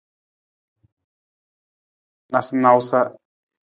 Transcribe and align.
Nawusanawusa. 2.29 2.99